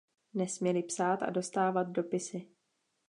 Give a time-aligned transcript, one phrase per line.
[0.33, 2.47] Nesměli psát a dostávat dopisy.